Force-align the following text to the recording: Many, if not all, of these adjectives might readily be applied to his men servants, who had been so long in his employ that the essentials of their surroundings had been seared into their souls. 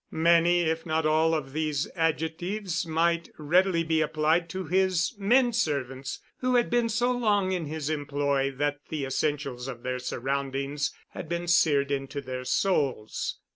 Many, 0.09 0.61
if 0.61 0.83
not 0.83 1.05
all, 1.05 1.35
of 1.35 1.53
these 1.53 1.87
adjectives 1.95 2.87
might 2.87 3.29
readily 3.37 3.83
be 3.83 4.01
applied 4.01 4.49
to 4.49 4.63
his 4.63 5.13
men 5.19 5.53
servants, 5.53 6.19
who 6.39 6.55
had 6.55 6.71
been 6.71 6.89
so 6.89 7.11
long 7.11 7.51
in 7.51 7.67
his 7.67 7.87
employ 7.87 8.49
that 8.55 8.79
the 8.89 9.05
essentials 9.05 9.67
of 9.67 9.83
their 9.83 9.99
surroundings 9.99 10.91
had 11.09 11.29
been 11.29 11.47
seared 11.47 11.91
into 11.91 12.19
their 12.19 12.45
souls. 12.45 13.37